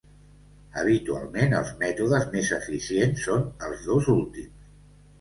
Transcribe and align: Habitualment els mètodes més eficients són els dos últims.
Habitualment 0.83 1.53
els 1.59 1.71
mètodes 1.85 2.27
més 2.33 2.51
eficients 2.59 3.25
són 3.31 3.49
els 3.71 3.89
dos 3.93 4.13
últims. 4.19 4.69